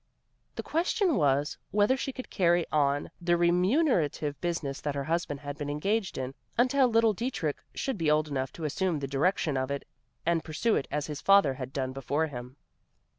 [0.55, 5.59] The question was, whether she could carry on the remunerative business that her husband had
[5.59, 9.69] been engaged in, until little Dietrich should be old enough to assume the direction of
[9.69, 9.87] it,
[10.25, 12.55] and pursue it as his father had done before him.